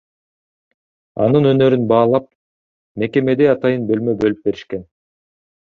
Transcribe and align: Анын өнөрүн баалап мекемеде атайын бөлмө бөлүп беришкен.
Анын 1.25 1.43
өнөрүн 1.49 1.83
баалап 1.91 2.25
мекемеде 3.05 3.53
атайын 3.53 3.87
бөлмө 3.93 4.19
бөлүп 4.25 4.43
беришкен. 4.51 4.85